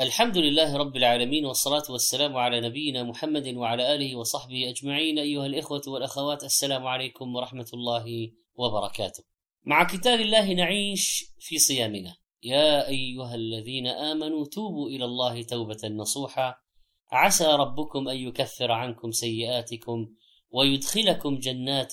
الحمد 0.00 0.38
لله 0.38 0.76
رب 0.76 0.96
العالمين 0.96 1.46
والصلاة 1.46 1.82
والسلام 1.90 2.36
على 2.36 2.60
نبينا 2.60 3.02
محمد 3.02 3.48
وعلى 3.48 3.94
آله 3.94 4.16
وصحبه 4.16 4.70
أجمعين 4.70 5.18
أيها 5.18 5.46
الإخوة 5.46 5.82
والأخوات 5.86 6.44
السلام 6.44 6.86
عليكم 6.86 7.34
ورحمة 7.36 7.66
الله 7.74 8.32
وبركاته. 8.54 9.24
مع 9.64 9.84
كتاب 9.84 10.20
الله 10.20 10.52
نعيش 10.52 11.24
في 11.38 11.58
صيامنا. 11.58 12.16
يا 12.42 12.88
أيها 12.88 13.34
الذين 13.34 13.86
آمنوا 13.86 14.44
توبوا 14.44 14.88
إلى 14.88 15.04
الله 15.04 15.42
توبة 15.42 15.88
نصوحا 15.88 16.54
عسى 17.12 17.46
ربكم 17.46 18.08
أن 18.08 18.16
يكفر 18.16 18.72
عنكم 18.72 19.10
سيئاتكم 19.10 20.08
ويدخلكم 20.50 21.38
جنات 21.38 21.92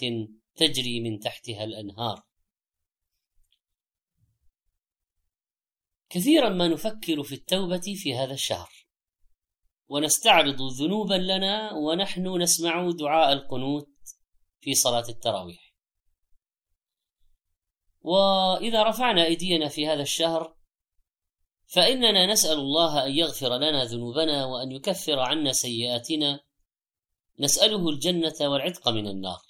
تجري 0.56 1.00
من 1.00 1.20
تحتها 1.20 1.64
الأنهار. 1.64 2.24
كثيرا 6.14 6.50
ما 6.50 6.68
نفكر 6.68 7.24
في 7.24 7.36
التوبة 7.36 7.82
في 7.96 8.16
هذا 8.16 8.34
الشهر. 8.34 8.70
ونستعرض 9.88 10.62
ذنوبا 10.62 11.14
لنا 11.14 11.74
ونحن 11.74 12.42
نسمع 12.42 12.92
دعاء 12.92 13.34
القنوت 13.34 13.90
في 14.62 14.74
صلاة 14.74 15.10
التراويح. 15.10 15.74
وإذا 18.02 18.84
رفعنا 18.84 19.26
أيدينا 19.26 19.68
في 19.68 19.88
هذا 19.88 20.02
الشهر 20.02 20.56
فإننا 21.66 22.32
نسأل 22.32 22.58
الله 22.58 23.06
أن 23.06 23.12
يغفر 23.12 23.58
لنا 23.58 23.84
ذنوبنا 23.84 24.46
وأن 24.46 24.72
يكفر 24.72 25.20
عنا 25.20 25.52
سيئاتنا. 25.52 26.40
نسأله 27.40 27.90
الجنة 27.90 28.36
والعتق 28.42 28.90
من 28.90 29.08
النار. 29.08 29.42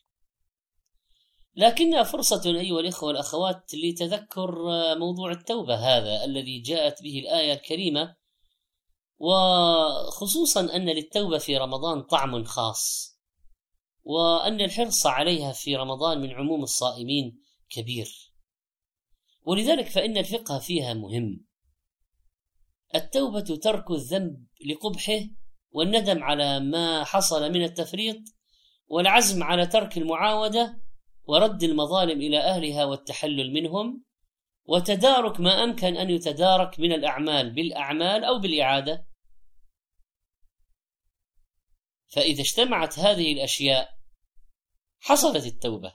لكنها 1.56 2.04
فرصة 2.04 2.42
أيها 2.46 2.80
الإخوة 2.80 3.08
والأخوات 3.08 3.72
لتذكر 3.76 4.52
موضوع 4.96 5.32
التوبة 5.32 5.76
هذا 5.76 6.26
الذي 6.26 6.60
جاءت 6.60 7.04
به 7.04 7.20
الآية 7.20 7.54
الكريمة. 7.54 8.16
وخصوصا 9.20 10.76
أن 10.76 10.90
للتوبة 10.90 11.38
في 11.38 11.58
رمضان 11.58 12.02
طعم 12.02 12.44
خاص 12.44 13.14
وأن 14.04 14.62
الحرص 14.62 15.06
عليها 15.06 15.52
في 15.52 15.76
رمضان 15.76 16.22
من 16.22 16.32
عموم 16.32 16.64
الصائمين 16.64 17.42
كبير. 17.70 18.34
ولذلك 19.46 19.88
فإن 19.88 20.18
الفقه 20.18 20.60
فيها 20.60 20.94
مهم. 20.94 21.46
التوبة 22.96 23.56
ترك 23.56 23.92
الذنب 23.92 24.46
لقبحه 24.66 25.20
والندم 25.72 26.24
على 26.24 26.60
ما 26.60 27.04
حصل 27.04 27.52
من 27.52 27.64
التفريط 27.64 28.18
والعزم 28.88 29.44
على 29.44 29.68
ترك 29.68 29.98
المعاودة 29.98 30.83
ورد 31.26 31.64
المظالم 31.64 32.22
إلى 32.22 32.40
أهلها 32.40 32.86
والتحلل 32.86 33.54
منهم 33.54 34.04
وتدارك 34.66 35.40
ما 35.40 35.64
أمكن 35.64 35.98
أن 35.98 36.10
يتدارك 36.10 36.80
من 36.80 36.92
الأعمال 36.92 37.54
بالأعمال 37.54 38.24
أو 38.24 38.40
بالإعادة. 38.40 39.08
فإذا 42.08 42.42
اجتمعت 42.42 43.00
هذه 43.00 43.34
الأشياء 43.34 43.90
حصلت 45.00 45.46
التوبة. 45.46 45.94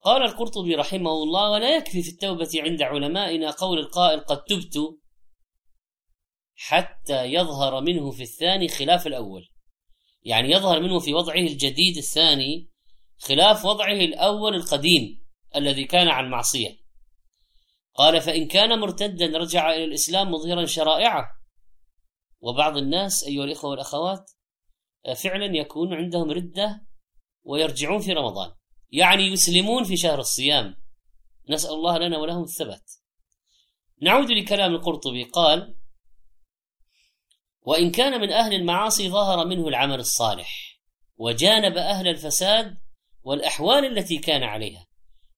قال 0.00 0.22
القرطبي 0.22 0.74
رحمه 0.74 1.10
الله 1.10 1.50
ولا 1.50 1.76
يكفي 1.76 2.02
في 2.02 2.08
التوبة 2.10 2.50
عند 2.54 2.82
علمائنا 2.82 3.50
قول 3.50 3.78
القائل 3.78 4.20
قد 4.20 4.44
تبت 4.44 4.78
حتى 6.54 7.24
يظهر 7.24 7.80
منه 7.80 8.10
في 8.10 8.22
الثاني 8.22 8.68
خلاف 8.68 9.06
الأول. 9.06 9.48
يعني 10.22 10.50
يظهر 10.50 10.80
منه 10.80 10.98
في 10.98 11.14
وضعه 11.14 11.38
الجديد 11.38 11.96
الثاني 11.96 12.71
خلاف 13.22 13.64
وضعه 13.64 13.92
الأول 13.92 14.54
القديم 14.54 15.26
الذي 15.56 15.84
كان 15.84 16.08
عن 16.08 16.30
معصية. 16.30 16.82
قال 17.94 18.20
فإن 18.20 18.48
كان 18.48 18.78
مرتدا 18.78 19.26
رجع 19.26 19.74
إلى 19.74 19.84
الإسلام 19.84 20.30
مظهرا 20.30 20.66
شرائعه. 20.66 21.26
وبعض 22.40 22.76
الناس 22.76 23.24
أيها 23.24 23.44
الإخوة 23.44 23.70
والأخوات 23.70 24.30
فعلا 25.16 25.56
يكون 25.56 25.94
عندهم 25.94 26.30
ردة 26.30 26.86
ويرجعون 27.42 27.98
في 28.00 28.12
رمضان. 28.12 28.52
يعني 28.90 29.22
يسلمون 29.22 29.84
في 29.84 29.96
شهر 29.96 30.18
الصيام. 30.18 30.76
نسأل 31.48 31.70
الله 31.70 31.98
لنا 31.98 32.18
ولهم 32.18 32.42
الثبات. 32.42 32.92
نعود 34.02 34.30
لكلام 34.30 34.74
القرطبي. 34.74 35.24
قال 35.24 35.74
وإن 37.62 37.90
كان 37.90 38.20
من 38.20 38.32
أهل 38.32 38.54
المعاصي 38.54 39.08
ظهر 39.08 39.46
منه 39.46 39.68
العمل 39.68 39.98
الصالح 39.98 40.80
وجانب 41.16 41.76
أهل 41.76 42.08
الفساد 42.08 42.82
والأحوال 43.22 43.98
التي 43.98 44.18
كان 44.18 44.42
عليها. 44.42 44.86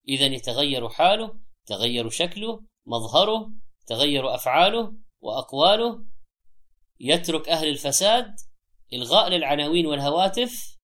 إذا 0.09 0.27
يتغير 0.27 0.89
حاله 0.89 1.41
تغير 1.67 2.11
شكله 2.11 2.65
مظهره 2.87 3.51
تغير 3.87 4.35
أفعاله 4.35 4.93
وأقواله. 5.21 6.05
يترك 7.01 7.49
أهل 7.49 7.69
الفساد 7.69 8.35
إلغاء 8.93 9.29
للعناوين 9.29 9.87
والهواتف 9.87 10.79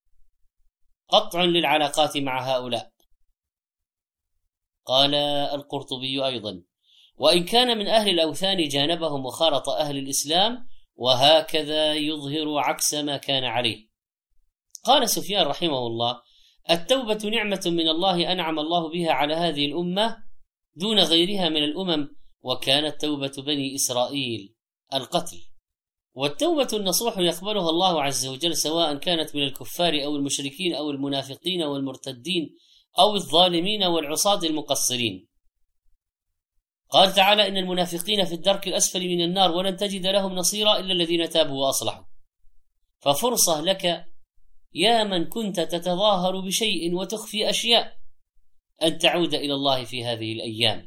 قطع 1.09 1.45
للعلاقات 1.45 2.17
مع 2.17 2.55
هؤلاء. 2.55 2.91
قال 4.85 5.15
القرطبي 5.55 6.27
أيضا 6.27 6.63
وإن 7.17 7.45
كان 7.45 7.79
من 7.79 7.87
أهل 7.87 8.09
الأوثان 8.09 8.69
جانبهم 8.69 9.27
وخالط 9.27 9.69
أهل 9.69 9.99
الإسلام 9.99 10.69
وهكذا 10.95 11.95
يظهر 11.95 12.59
عكس 12.59 12.95
ما 12.95 13.17
كان 13.17 13.45
عليه. 13.45 13.89
قال 14.85 15.09
سفيان 15.09 15.47
رحمه 15.47 15.87
الله 15.87 16.23
التوبة 16.71 17.31
نعمة 17.31 17.63
من 17.67 17.89
الله 17.89 18.33
أنعم 18.33 18.59
الله 18.59 18.89
بها 18.89 19.13
على 19.13 19.35
هذه 19.35 19.67
الأمة 19.67 20.17
دون 20.77 21.01
غيرها 21.01 21.49
من 21.49 21.65
الأمم 21.65 22.09
وكانت 22.43 23.01
توبة 23.01 23.33
بني 23.39 23.75
إسرائيل 23.75 24.55
القتل. 24.95 25.37
والتوبة 26.15 26.69
النصوح 26.73 27.19
يقبلها 27.19 27.71
الله 27.71 28.03
عز 28.03 28.27
وجل 28.27 28.57
سواء 28.57 28.95
كانت 28.95 29.37
من 29.37 29.43
الكفار 29.43 30.05
أو 30.05 30.17
المشركين 30.17 30.75
أو 30.75 30.91
المنافقين 30.91 31.63
والمرتدين 31.63 32.57
أو 32.99 33.15
الظالمين 33.15 33.85
والعصاة 33.85 34.41
المقصرين. 34.45 35.29
قال 36.89 37.13
تعالى 37.13 37.49
إن 37.49 37.57
المنافقين 37.57 38.25
في 38.25 38.35
الدرك 38.35 38.69
الأسفل 38.69 39.01
من 39.01 39.21
النار 39.21 39.53
ولن 39.53 39.77
تجد 39.77 40.07
لهم 40.07 40.35
نصيرا 40.35 40.79
إلا 40.79 40.93
الذين 40.93 41.29
تابوا 41.29 41.67
وأصلحوا. 41.67 42.05
ففرصة 42.99 43.61
لك 43.61 44.10
يا 44.75 45.05
من 45.05 45.25
كنت 45.25 45.61
تتظاهر 45.61 46.41
بشيء 46.41 46.95
وتخفي 46.95 47.51
أشياء 47.51 47.97
أن 48.83 48.99
تعود 48.99 49.35
إلى 49.35 49.55
الله 49.55 49.85
في 49.85 50.05
هذه 50.05 50.33
الأيام. 50.33 50.87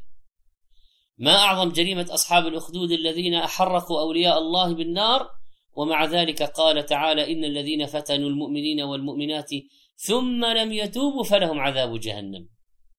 ما 1.18 1.36
أعظم 1.36 1.72
جريمة 1.72 2.06
أصحاب 2.10 2.46
الأخدود 2.46 2.90
الذين 2.90 3.34
أحرقوا 3.34 4.00
أولياء 4.00 4.38
الله 4.38 4.74
بالنار 4.74 5.30
ومع 5.76 6.04
ذلك 6.04 6.42
قال 6.42 6.86
تعالى 6.86 7.32
إن 7.32 7.44
الذين 7.44 7.86
فتنوا 7.86 8.28
المؤمنين 8.28 8.80
والمؤمنات 8.80 9.50
ثم 9.96 10.44
لم 10.44 10.72
يتوبوا 10.72 11.24
فلهم 11.24 11.60
عذاب 11.60 12.00
جهنم 12.00 12.48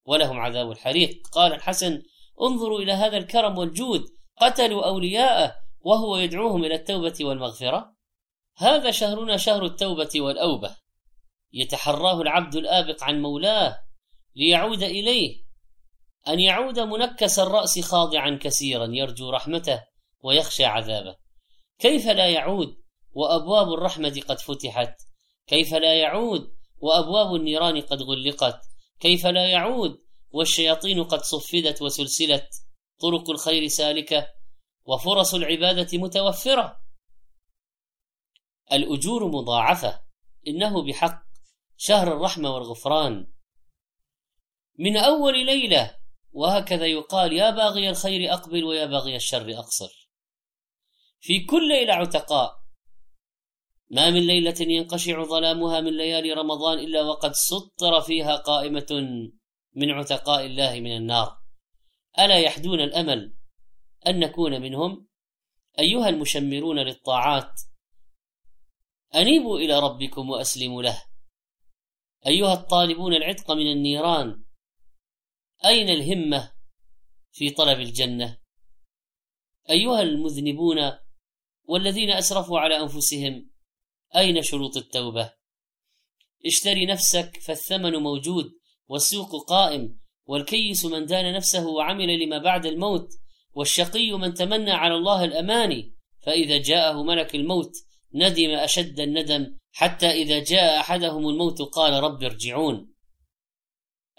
ولهم 0.05 0.39
عذاب 0.39 0.71
الحريق. 0.71 1.27
قال 1.31 1.53
الحسن 1.53 2.01
انظروا 2.41 2.79
إلى 2.79 2.91
هذا 2.91 3.17
الكرم 3.17 3.57
والجود 3.57 4.05
قتلوا 4.41 4.87
أولياءه 4.87 5.55
وهو 5.81 6.17
يدعوهم 6.17 6.65
إلى 6.65 6.75
التوبة 6.75 7.15
والمغفرة. 7.21 7.94
هذا 8.57 8.91
شهرنا 8.91 9.37
شهر 9.37 9.65
التوبة 9.65 10.09
والأوبة. 10.15 10.75
يتحراه 11.53 12.21
العبد 12.21 12.55
الآبق 12.55 13.03
عن 13.03 13.21
مولاه 13.21 13.79
ليعود 14.35 14.83
إليه 14.83 15.45
أن 16.27 16.39
يعود 16.39 16.79
منكس 16.79 17.39
الرأس 17.39 17.79
خاضعا 17.79 18.39
كثيرا 18.41 18.85
يرجو 18.85 19.29
رحمته 19.29 19.83
ويخشى 20.21 20.65
عذابه. 20.65 21.15
كيف 21.79 22.07
لا 22.07 22.29
يعود 22.29 22.77
وأبواب 23.11 23.73
الرحمة 23.73 24.23
قد 24.27 24.39
فتحت؟ 24.39 24.95
كيف 25.47 25.73
لا 25.73 25.93
يعود 25.93 26.55
وأبواب 26.77 27.35
النيران 27.35 27.81
قد 27.81 28.01
غلقت؟ 28.01 28.61
كيف 28.99 29.25
لا 29.25 29.47
يعود 29.47 29.97
والشياطين 30.31 31.03
قد 31.03 31.21
صفدت 31.21 31.81
وسلسلت؟ 31.81 32.49
طرق 32.99 33.29
الخير 33.29 33.67
سالكة 33.67 34.27
وفرص 34.85 35.33
العبادة 35.33 35.97
متوفرة. 35.97 36.84
الأجور 38.73 39.27
مضاعفة. 39.27 40.01
إنه 40.47 40.83
بحق. 40.83 41.25
شهر 41.77 42.07
الرحمة 42.07 42.49
والغفران. 42.49 43.27
من 44.79 44.97
أول 44.97 45.45
ليلة. 45.45 45.95
وهكذا 46.31 46.85
يقال 46.85 47.33
يا 47.33 47.49
باغي 47.49 47.89
الخير 47.89 48.33
أقبل 48.33 48.63
ويا 48.63 48.85
باغي 48.85 49.15
الشر 49.15 49.59
أقصر. 49.59 50.09
في 51.19 51.39
كل 51.39 51.67
ليلة 51.67 51.93
عتقاء. 51.93 52.65
ما 53.91 54.09
من 54.09 54.27
ليلة 54.27 54.55
ينقشع 54.59 55.23
ظلامها 55.23 55.81
من 55.81 55.97
ليالي 55.97 56.33
رمضان 56.33 56.79
إلا 56.79 57.01
وقد 57.01 57.31
سطر 57.33 58.01
فيها 58.01 58.35
قائمة 58.35 58.87
من 59.75 59.91
عتقاء 59.91 60.45
الله 60.45 60.79
من 60.79 60.97
النار. 60.97 61.37
ألا 62.19 62.39
يحدون 62.39 62.81
الأمل 62.81 63.35
أن 64.07 64.19
نكون 64.19 64.61
منهم؟ 64.61 65.07
أيها 65.79 66.09
المشمرون 66.09 66.79
للطاعات. 66.79 67.61
أنيبوا 69.15 69.59
إلى 69.59 69.79
ربكم 69.79 70.29
وأسلموا 70.29 70.83
له. 70.83 71.03
أيها 72.27 72.53
الطالبون 72.53 73.13
العتق 73.13 73.51
من 73.51 73.71
النيران. 73.71 74.43
أين 75.65 75.89
الهمة 75.89 76.51
في 77.31 77.49
طلب 77.49 77.79
الجنة؟ 77.79 78.37
أيها 79.69 80.01
المذنبون 80.01 80.91
والذين 81.63 82.09
أسرفوا 82.09 82.59
على 82.59 82.79
أنفسهم 82.79 83.49
أين 84.15 84.41
شروط 84.41 84.77
التوبة؟ 84.77 85.33
اشتري 86.45 86.85
نفسك 86.85 87.37
فالثمن 87.37 87.93
موجود 87.93 88.51
والسوق 88.87 89.49
قائم 89.49 89.99
والكيس 90.25 90.85
من 90.85 91.05
دان 91.05 91.33
نفسه 91.33 91.67
وعمل 91.67 92.19
لما 92.19 92.37
بعد 92.37 92.65
الموت 92.65 93.09
والشقي 93.53 94.11
من 94.11 94.33
تمنى 94.33 94.71
على 94.71 94.95
الله 94.95 95.23
الأماني 95.23 95.95
فإذا 96.21 96.57
جاءه 96.57 97.03
ملك 97.03 97.35
الموت 97.35 97.71
ندم 98.15 98.49
أشد 98.49 98.99
الندم 98.99 99.57
حتى 99.71 100.11
إذا 100.11 100.43
جاء 100.43 100.79
أحدهم 100.79 101.29
الموت 101.29 101.61
قال 101.61 102.03
رب 102.03 102.23
ارجعون. 102.23 102.93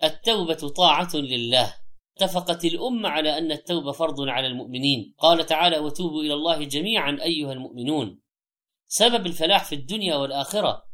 التوبة 0.03 0.69
طاعة 0.69 1.17
لله. 1.17 1.75
اتفقت 2.17 2.65
الأمة 2.65 3.09
على 3.09 3.39
أن 3.39 3.53
التوبة 3.53 3.93
فرض 3.93 4.21
على 4.21 4.47
المؤمنين. 4.47 5.15
قال 5.19 5.47
تعالى 5.47 5.79
وتوبوا 5.79 6.23
إلى 6.23 6.35
الله 6.35 6.65
جميعا 6.65 7.19
أيها 7.23 7.53
المؤمنون. 7.53 8.21
سبب 8.89 9.27
الفلاح 9.27 9.65
في 9.65 9.75
الدنيا 9.75 10.17
والآخرة. 10.17 10.87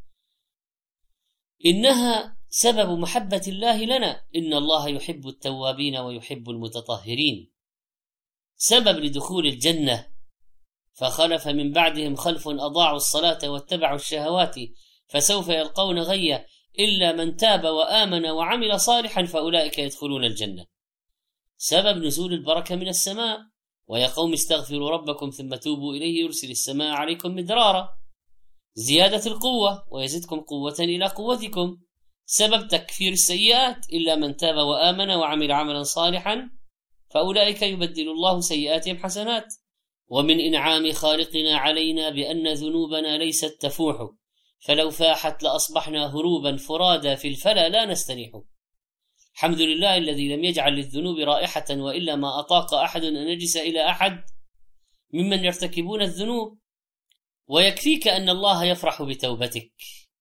إنها 1.66 2.38
سبب 2.48 2.98
محبة 2.98 3.42
الله 3.48 3.84
لنا. 3.84 4.24
إن 4.36 4.54
الله 4.54 4.88
يحب 4.88 5.28
التوابين 5.28 5.96
ويحب 5.96 6.50
المتطهرين. 6.50 7.52
سبب 8.56 8.98
لدخول 8.98 9.46
الجنة. 9.46 10.11
فخلف 10.94 11.48
من 11.48 11.72
بعدهم 11.72 12.16
خلف 12.16 12.48
أضاعوا 12.48 12.96
الصلاة 12.96 13.38
واتبعوا 13.50 13.96
الشهوات 13.96 14.54
فسوف 15.08 15.48
يلقون 15.48 15.98
غيا 15.98 16.46
إلا 16.78 17.12
من 17.12 17.36
تاب 17.36 17.64
وآمن 17.64 18.26
وعمل 18.26 18.80
صالحا 18.80 19.24
فأولئك 19.24 19.78
يدخلون 19.78 20.24
الجنة. 20.24 20.66
سبب 21.56 22.04
نزول 22.04 22.32
البركة 22.32 22.76
من 22.76 22.88
السماء 22.88 23.38
ويا 23.86 24.06
قوم 24.06 24.32
استغفروا 24.32 24.90
ربكم 24.90 25.30
ثم 25.30 25.54
توبوا 25.54 25.94
إليه 25.94 26.22
يرسل 26.24 26.50
السماء 26.50 26.90
عليكم 26.90 27.34
مدرارا. 27.34 27.88
زيادة 28.74 29.30
القوة 29.30 29.84
ويزدكم 29.90 30.40
قوة 30.40 30.76
إلى 30.80 31.06
قوتكم. 31.06 31.78
سبب 32.26 32.68
تكفير 32.68 33.12
السيئات 33.12 33.76
إلا 33.92 34.16
من 34.16 34.36
تاب 34.36 34.56
وآمن 34.56 35.10
وعمل 35.10 35.52
عملا 35.52 35.82
صالحا 35.82 36.50
فأولئك 37.10 37.62
يبدل 37.62 38.08
الله 38.08 38.40
سيئاتهم 38.40 38.96
حسنات. 38.96 39.54
ومن 40.12 40.40
إنعام 40.40 40.92
خالقنا 40.92 41.56
علينا 41.56 42.10
بأن 42.10 42.52
ذنوبنا 42.52 43.18
ليست 43.18 43.56
تفوح 43.60 44.10
فلو 44.60 44.90
فاحت 44.90 45.42
لأصبحنا 45.42 46.06
هروبا 46.06 46.56
فرادا 46.56 47.14
في 47.14 47.28
الفلا 47.28 47.68
لا 47.68 47.84
نستريح 47.84 48.30
الحمد 49.34 49.60
لله 49.60 49.96
الذي 49.96 50.36
لم 50.36 50.44
يجعل 50.44 50.72
للذنوب 50.72 51.18
رائحة 51.18 51.64
وإلا 51.70 52.16
ما 52.16 52.40
أطاق 52.40 52.74
أحد 52.74 53.04
أن 53.04 53.16
يجلس 53.16 53.56
إلى 53.56 53.90
أحد 53.90 54.24
ممن 55.12 55.44
يرتكبون 55.44 56.02
الذنوب. 56.02 56.58
ويكفيك 57.46 58.08
أن 58.08 58.28
الله 58.28 58.64
يفرح 58.64 59.02
بتوبتك. 59.02 59.72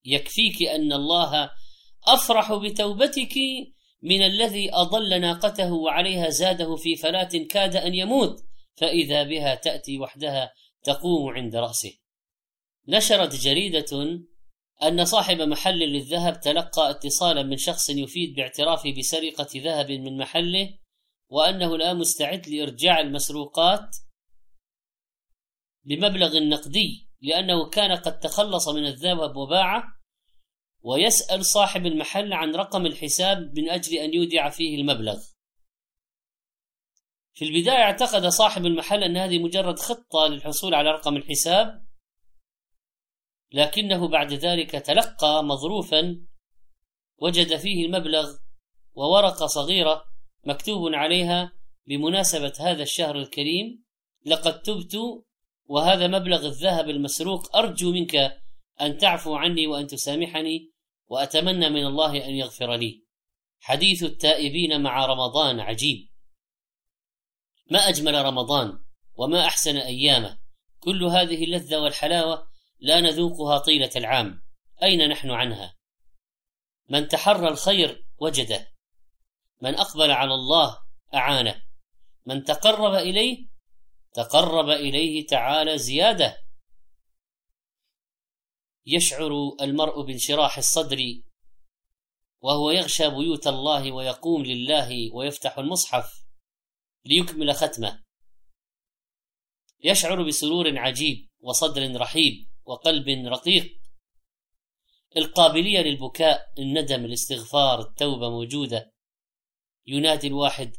يكفيك 0.06 0.64
أن 0.64 0.94
الله 0.94 1.52
أفرح 2.08 2.54
بتوبتك 2.54 3.34
من 4.02 4.22
الذي 4.22 4.74
أضل 4.74 5.22
ناقته 5.22 5.74
وعليها 5.74 6.30
زاده 6.30 6.76
في 6.76 6.96
فلاه 6.96 7.30
كاد 7.50 7.76
أن 7.76 7.96
يموت. 7.96 8.51
فإذا 8.82 9.24
بها 9.24 9.56
تأتي 9.56 10.00
وحدها 10.00 10.54
تقوم 10.84 11.30
عند 11.30 11.56
رأسه. 11.56 11.98
نشرت 12.88 13.36
جريدة 13.36 14.20
أن 14.84 15.06
صاحب 15.06 15.42
محل 15.42 15.80
للذهب 15.80 16.40
تلقى 16.40 16.90
اتصالا 16.90 17.44
من 17.44 17.58
شخص 17.58 17.90
يفيد 17.90 18.36
باعترافه 18.36 18.94
بسرقة 18.98 19.48
ذهب 19.56 19.92
من 19.92 20.18
محله 20.18 20.70
وأنه 21.30 21.76
الآن 21.76 21.98
مستعد 21.98 22.48
لإرجاع 22.48 23.00
المسروقات 23.00 23.96
بمبلغ 25.84 26.40
نقدي 26.40 27.10
لأنه 27.22 27.70
كان 27.70 27.92
قد 27.92 28.20
تخلص 28.20 28.70
من 28.70 28.86
الذهب 28.86 29.36
وباعه 29.36 29.84
ويسأل 30.82 31.46
صاحب 31.46 31.86
المحل 31.86 32.34
عن 32.34 32.56
رقم 32.56 32.86
الحساب 32.86 33.60
من 33.60 33.70
أجل 33.70 33.98
أن 33.98 34.14
يودع 34.14 34.50
فيه 34.50 34.82
المبلغ. 34.82 35.20
في 37.34 37.46
البداية 37.46 37.84
اعتقد 37.84 38.26
صاحب 38.26 38.66
المحل 38.66 39.04
أن 39.04 39.18
هذه 39.18 39.40
مجرد 39.40 39.80
خطة 39.80 40.28
للحصول 40.28 40.74
على 40.74 40.92
رقم 40.92 41.18
الحساب 41.18 41.86
لكنه 43.52 44.08
بعد 44.08 44.34
ذلك 44.34 44.72
تلقى 44.72 45.44
مظروفا 45.44 46.26
وجد 47.18 47.56
فيه 47.56 47.86
المبلغ 47.86 48.36
وورقة 48.94 49.48
صغيرة 49.48 50.06
مكتوب 50.46 50.94
عليها 50.94 51.54
بمناسبة 51.88 52.54
هذا 52.60 52.84
الشهر 52.84 53.16
الكريم 53.16 53.84
لقد 54.26 54.62
تبت 54.62 54.98
وهذا 55.66 56.08
مبلغ 56.08 56.46
الذهب 56.46 56.90
المسروق 56.90 57.56
أرجو 57.56 57.92
منك 57.92 58.16
أن 58.82 58.98
تعفو 58.98 59.36
عني 59.36 59.68
وأن 59.68 59.88
تسامحني 59.88 60.72
وأتمنى 61.08 61.70
من 61.70 61.86
الله 61.86 62.26
أن 62.26 62.32
يغفر 62.32 62.76
لي. 62.76 63.06
حديث 63.60 64.04
التائبين 64.04 64.82
مع 64.82 65.06
رمضان 65.06 65.60
عجيب. 65.60 66.11
ما 67.72 67.90
أجمل 67.90 68.26
رمضان 68.26 68.80
وما 69.14 69.46
أحسن 69.46 69.78
أيامه. 69.78 70.40
كل 70.80 71.04
هذه 71.04 71.44
اللذة 71.44 71.80
والحلاوة 71.80 72.48
لا 72.80 73.00
نذوقها 73.02 73.58
طيلة 73.58 73.90
العام. 73.96 74.44
أين 74.84 75.10
نحن 75.10 75.32
عنها؟ 75.32 75.78
من 76.90 77.08
تحرى 77.08 77.48
الخير 77.48 78.06
وجده. 78.18 78.74
من 79.62 79.76
أقبل 79.76 80.12
على 80.12 80.34
الله 80.34 80.78
أعانه. 81.14 81.64
من 82.26 82.44
تقرب 82.44 82.94
إليه 82.94 83.48
تقرب 84.14 84.70
إليه 84.70 85.28
تعالى 85.28 85.78
زيادة. 85.78 86.38
يشعر 88.86 89.32
المرء 89.62 90.02
بانشراح 90.02 90.58
الصدر 90.58 91.22
وهو 92.42 92.72
يغشى 92.72 93.10
بيوت 93.10 93.48
الله 93.48 93.92
ويقوم 93.92 94.44
لله 94.44 95.16
ويفتح 95.16 95.58
المصحف. 95.58 96.21
ليكمل 97.06 97.54
ختمه. 97.54 98.04
يشعر 99.84 100.24
بسرور 100.24 100.78
عجيب 100.78 101.30
وصدر 101.40 102.02
رحيب 102.02 102.48
وقلب 102.66 103.28
رقيق. 103.28 103.82
القابلية 105.18 105.80
للبكاء 105.80 106.54
الندم 106.60 107.06
الاستغفار 107.06 107.82
التوبة 107.82 108.30
موجودة. 108.30 108.94
ينادي 109.88 110.28
الواحد 110.28 110.78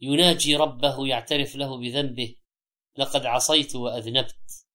يناجي 0.00 0.56
ربه 0.56 1.06
يعترف 1.06 1.56
له 1.56 1.76
بذنبه 1.78 2.36
لقد 2.96 3.26
عصيت 3.26 3.76
وأذنبت. 3.76 4.66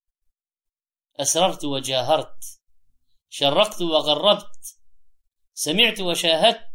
أسررت 1.20 1.65
وجاهرت 1.65 2.62
شرقت 3.30 3.82
وغربت 3.82 4.77
سمعت 5.53 6.00
وشاهدت 6.00 6.71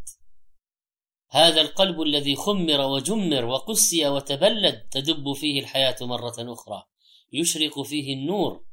هذا 1.28 1.60
القلب 1.60 2.02
الذي 2.02 2.36
خمر 2.36 2.80
وجمر 2.80 3.44
وقسي 3.44 4.08
وتبلد 4.08 4.88
تدب 4.88 5.32
فيه 5.32 5.60
الحياة 5.60 5.96
مرة 6.00 6.34
أخرى 6.38 6.84
يشرق 7.32 7.82
فيه 7.82 8.14
النور. 8.14 8.66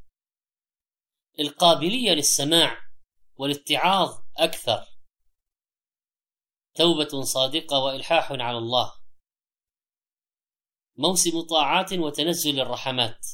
القابلية 1.40 2.12
للسماع 2.12 2.78
والاتعاظ 3.36 4.20
أكثر. 4.38 4.86
توبة 6.76 7.22
صادقة 7.22 7.80
وإلحاح 7.80 8.32
على 8.32 8.58
الله. 8.58 8.94
موسم 10.98 11.42
طاعات 11.42 11.94
وتنزل 11.94 12.60
الرحمات. 12.60 13.26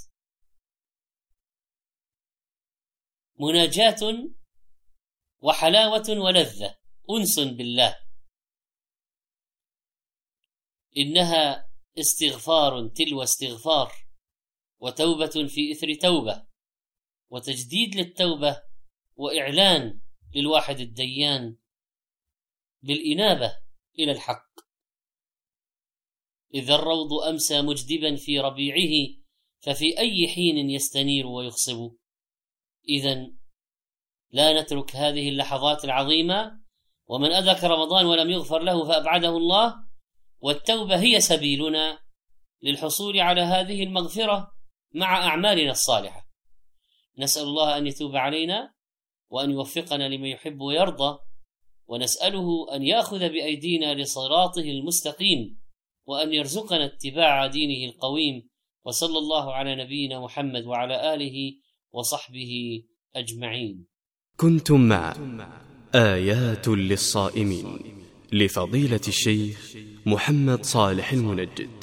مناجاة 3.39 4.29
وحلاوة 5.39 6.09
ولذة. 6.09 6.77
أنس 7.09 7.39
بالله. 7.39 8.08
إنها 10.99 11.69
استغفار 11.99 12.87
تلو 12.87 13.23
استغفار 13.23 13.93
وتوبة 14.79 15.47
في 15.47 15.71
إثر 15.71 15.93
توبة 15.93 16.45
وتجديد 17.29 17.95
للتوبة 17.95 18.61
وإعلان 19.15 20.01
للواحد 20.35 20.79
الديان 20.79 21.57
بالإنابة 22.81 23.57
إلى 23.99 24.11
الحق. 24.11 24.49
إذا 26.53 26.75
الروض 26.75 27.13
أمسى 27.13 27.61
مجدبا 27.61 28.15
في 28.15 28.39
ربيعه 28.39 29.15
ففي 29.59 29.99
أي 29.99 30.27
حين 30.27 30.69
يستنير 30.69 31.27
ويخصب. 31.27 31.95
اذا 32.89 33.31
لا 34.31 34.61
نترك 34.61 34.95
هذه 34.95 35.29
اللحظات 35.29 35.85
العظيمة 35.85 36.61
ومن 37.07 37.31
ادرك 37.31 37.63
رمضان 37.63 38.05
ولم 38.05 38.29
يغفر 38.29 38.59
له 38.59 38.85
فأبعده 38.85 39.29
الله 39.29 39.88
والتوبة 40.41 40.99
هي 40.99 41.21
سبيلنا 41.21 41.99
للحصول 42.63 43.19
على 43.19 43.41
هذه 43.41 43.83
المغفرة 43.83 44.51
مع 44.95 45.27
أعمالنا 45.27 45.71
الصالحة. 45.71 46.29
نسأل 47.17 47.43
الله 47.43 47.77
أن 47.77 47.87
يتوب 47.87 48.15
علينا 48.15 48.73
وأن 49.29 49.51
يوفقنا 49.51 50.09
لما 50.09 50.27
يحب 50.27 50.61
ويرضى 50.61 51.19
ونسأله 51.87 52.75
أن 52.75 52.83
يأخذ 52.83 53.19
بأيدينا 53.19 53.93
لصراطه 53.93 54.61
المستقيم 54.61 55.59
وأن 56.05 56.33
يرزقنا 56.33 56.85
اتباع 56.85 57.47
دينه 57.47 57.91
القويم 57.91 58.49
وصلى 58.85 59.17
الله 59.17 59.53
على 59.53 59.75
نبينا 59.75 60.19
محمد 60.19 60.65
وعلى 60.65 61.13
آله 61.13 61.53
وصحبه 61.91 62.83
أجمعين. 63.15 63.87
كنتم 64.37 64.81
مع 64.81 65.15
آيات 65.95 66.67
للصائمين. 66.67 68.08
لفضيلة 68.31 68.99
الشيخ 69.07 69.57
محمد 70.05 70.65
صالح 70.65 71.11
المنجد. 71.13 71.78